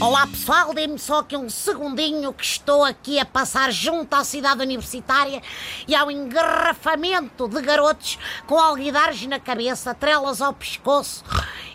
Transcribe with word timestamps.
Olá 0.00 0.28
pessoal, 0.28 0.72
dê-me 0.72 0.96
só 0.96 1.18
aqui 1.18 1.36
um 1.36 1.50
segundinho 1.50 2.32
que 2.32 2.44
estou 2.44 2.84
aqui 2.84 3.18
a 3.18 3.24
passar 3.24 3.72
junto 3.72 4.14
à 4.14 4.22
cidade 4.22 4.62
universitária 4.62 5.42
e 5.88 5.94
ao 5.94 6.08
engarrafamento 6.08 7.48
de 7.48 7.60
garotos 7.60 8.16
com 8.46 8.56
alguidares 8.56 9.26
na 9.26 9.40
cabeça, 9.40 9.92
trelas 9.92 10.40
ao 10.40 10.52
pescoço 10.52 11.24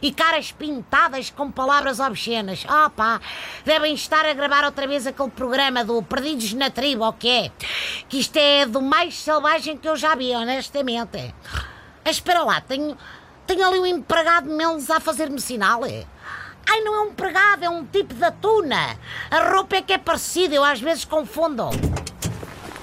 e 0.01 0.09
caras 0.13 0.53
pintadas 0.53 1.29
com 1.31 1.51
palavras 1.51 1.99
obscenas. 1.99 2.63
Ah 2.65 2.89
pá, 2.89 3.19
devem 3.65 3.93
estar 3.93 4.25
a 4.25 4.33
gravar 4.33 4.63
outra 4.63 4.87
vez 4.87 5.05
aquele 5.05 5.31
programa 5.31 5.83
do 5.83 6.01
Perdidos 6.01 6.53
na 6.53 6.69
Tribo, 6.69 7.05
o 7.05 7.11
que 7.11 7.29
é? 7.29 7.51
Que 8.07 8.19
isto 8.19 8.37
é 8.37 8.65
do 8.65 8.81
mais 8.81 9.15
selvagem 9.15 9.75
que 9.75 9.87
eu 9.87 9.97
já 9.97 10.15
vi, 10.15 10.33
honestamente. 10.33 11.35
Espera 12.05 12.43
lá, 12.43 12.61
tenho, 12.61 12.97
tenho 13.45 13.67
ali 13.67 13.81
um 13.81 13.85
empregado 13.85 14.49
menos 14.49 14.89
a 14.89 15.01
fazer-me 15.01 15.41
sinal. 15.41 15.85
É? 15.85 16.05
Ai, 16.69 16.81
não 16.81 16.95
é 16.95 17.01
um 17.01 17.13
pregado, 17.13 17.65
é 17.65 17.69
um 17.69 17.85
tipo 17.85 18.13
de 18.13 18.31
tuna. 18.41 18.97
A 19.29 19.51
roupa 19.51 19.75
é 19.75 19.81
que 19.81 19.93
é 19.93 19.97
parecida, 19.97 20.55
eu 20.55 20.63
às 20.63 20.79
vezes 20.79 21.05
confundo. 21.05 21.69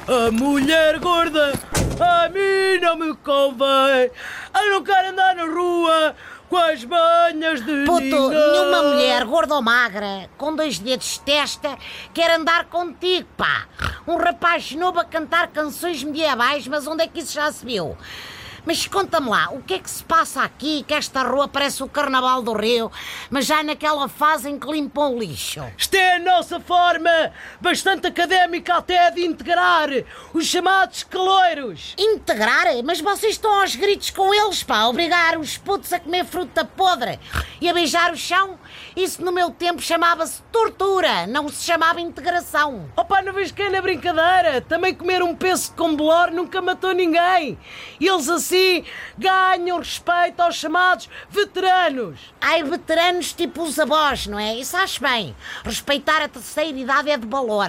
A 0.06 0.30
mulher 0.30 0.98
gorda 0.98 1.52
a 2.00 2.28
mim 2.28 2.80
não 2.80 2.96
me 2.96 3.14
convém. 3.16 4.10
Eu 4.54 4.70
não 4.70 4.82
quero 4.82 5.08
andar 5.08 5.34
na 5.36 5.44
rua 5.44 6.16
com 6.48 6.56
as 6.56 6.82
banhas 6.84 7.64
de 7.64 7.84
Puto, 7.84 8.00
ninguém. 8.00 8.30
nenhuma 8.30 8.82
mulher 8.82 9.24
gorda 9.24 9.54
ou 9.54 9.62
magra, 9.62 10.28
com 10.36 10.54
dois 10.56 10.80
dedos 10.80 11.06
de 11.06 11.20
testa, 11.20 11.78
quer 12.12 12.32
andar 12.32 12.64
contigo, 12.64 13.28
pá. 13.36 13.66
Um 14.06 14.16
rapaz 14.16 14.72
novo 14.72 14.98
a 14.98 15.04
cantar 15.04 15.48
canções 15.48 16.02
medievais, 16.02 16.66
mas 16.66 16.88
onde 16.88 17.04
é 17.04 17.06
que 17.06 17.20
isso 17.20 17.34
já 17.34 17.52
se 17.52 17.64
viu? 17.64 17.96
Mas 18.64 18.86
conta-me 18.86 19.28
lá, 19.28 19.50
o 19.50 19.62
que 19.62 19.74
é 19.74 19.78
que 19.78 19.90
se 19.90 20.04
passa 20.04 20.42
aqui 20.42 20.84
que 20.86 20.94
esta 20.94 21.22
rua 21.22 21.48
parece 21.48 21.82
o 21.82 21.88
Carnaval 21.88 22.42
do 22.42 22.52
Rio, 22.52 22.90
mas 23.30 23.46
já 23.46 23.62
naquela 23.62 24.08
fase 24.08 24.50
em 24.50 24.58
que 24.58 24.70
limpam 24.70 25.14
o 25.14 25.18
lixo? 25.18 25.62
Isto 25.76 25.94
é 25.94 26.16
a 26.16 26.18
nossa 26.18 26.60
forma, 26.60 27.32
bastante 27.60 28.06
académica 28.06 28.74
até, 28.74 29.10
de 29.10 29.24
integrar 29.24 29.88
os 30.34 30.46
chamados 30.46 31.04
caloiros. 31.04 31.94
Integrar? 31.98 32.66
Mas 32.84 33.00
vocês 33.00 33.34
estão 33.34 33.60
aos 33.60 33.74
gritos 33.74 34.10
com 34.10 34.32
eles, 34.34 34.62
pá, 34.62 34.84
obrigar 34.84 35.38
os 35.38 35.56
putos 35.56 35.92
a 35.92 36.00
comer 36.00 36.24
fruta 36.24 36.64
podre 36.64 37.18
e 37.60 37.68
a 37.68 37.74
beijar 37.74 38.12
o 38.12 38.16
chão? 38.16 38.58
Isso 38.96 39.22
no 39.22 39.32
meu 39.32 39.50
tempo 39.50 39.82
chamava-se 39.82 40.42
tortura, 40.50 41.26
não 41.26 41.48
se 41.48 41.64
chamava 41.64 42.00
integração. 42.00 42.90
Opa, 42.96 43.22
não 43.22 43.32
vês 43.32 43.52
que 43.52 43.62
é 43.62 43.70
na 43.70 43.80
brincadeira? 43.80 44.60
Também 44.60 44.94
comer 44.94 45.22
um 45.22 45.34
peso 45.34 45.72
com 45.74 45.94
bolor 45.94 46.30
nunca 46.30 46.62
matou 46.62 46.92
ninguém. 46.92 47.58
Eles 48.00 48.28
assim 48.28 48.84
ganham 49.18 49.78
respeito 49.78 50.40
aos 50.40 50.56
chamados 50.56 51.08
veteranos. 51.28 52.18
Ai, 52.40 52.62
veteranos 52.62 53.32
tipo 53.32 53.62
os 53.62 53.78
avós, 53.78 54.26
não 54.26 54.38
é? 54.38 54.54
Isso 54.54 54.76
acho 54.76 55.00
bem. 55.02 55.36
Respeitar 55.64 56.22
a 56.22 56.28
terceira 56.28 56.78
idade 56.78 57.10
é 57.10 57.16
de 57.16 57.26
valor. 57.26 57.68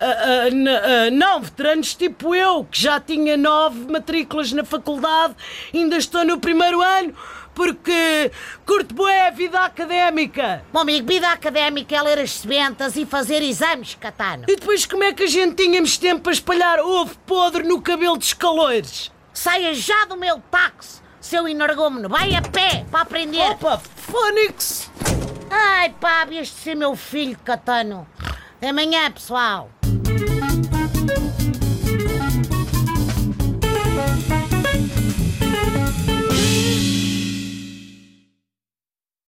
Ah, 0.00 0.06
ah, 0.06 1.06
ah, 1.06 1.10
não, 1.10 1.40
veteranos 1.40 1.94
tipo 1.94 2.34
eu, 2.34 2.64
que 2.64 2.80
já 2.80 3.00
tinha 3.00 3.36
nove 3.36 3.90
matrículas 3.90 4.52
na 4.52 4.64
faculdade, 4.64 5.34
ainda 5.72 5.96
estou 5.96 6.24
no 6.24 6.38
primeiro 6.38 6.82
ano, 6.82 7.14
porque 7.54 8.30
curto 8.66 8.94
bué 8.94 9.28
a 9.28 9.30
vida 9.30 9.60
académica. 9.60 10.64
Meu 10.72 10.82
amigo, 10.82 11.06
vida 11.06 11.28
académica 11.28 11.94
é 11.96 12.02
ler 12.02 12.18
as 12.18 12.32
sementas 12.32 12.96
e 12.96 13.06
fazer 13.06 13.40
exames, 13.42 13.96
Catano. 13.98 14.44
E 14.48 14.56
depois 14.56 14.84
como 14.84 15.04
é 15.04 15.12
que 15.12 15.22
a 15.22 15.28
gente 15.28 15.62
tínhamos 15.62 15.96
tempo 15.96 16.22
para 16.22 16.32
espalhar 16.32 16.80
ovo 16.80 17.16
podre 17.24 17.62
no 17.62 17.80
cabelo 17.80 18.16
dos 18.16 18.34
calores? 18.34 19.12
Saia 19.32 19.74
já 19.74 20.04
do 20.06 20.16
meu 20.16 20.40
táxi, 20.50 21.00
seu 21.20 21.46
energúmeno. 21.48 22.08
Vai 22.08 22.34
a 22.34 22.42
pé 22.42 22.84
para 22.90 23.00
aprender. 23.00 23.50
Opa, 23.52 23.78
Fónix! 23.78 24.90
Ai, 25.50 25.94
pá, 26.00 26.26
este 26.30 26.60
ser 26.60 26.74
meu 26.74 26.96
filho, 26.96 27.38
Catano. 27.44 28.06
Até 28.56 28.70
amanhã, 28.70 29.10
pessoal. 29.10 29.70